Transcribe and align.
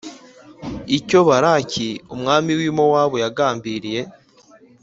icyo 0.97 1.19
Balaki 1.27 1.87
umwami 2.15 2.51
w 2.57 2.59
i 2.69 2.71
Mowabu 2.77 3.15
yagambiriye 3.23 4.01